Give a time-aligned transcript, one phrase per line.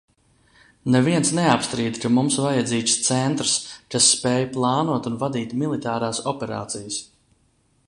[0.93, 3.53] Neviens neapstrīd, ka mums vajadzīgs centrs,
[3.95, 7.01] kas spēj plānot un vadīt militārās operācijas.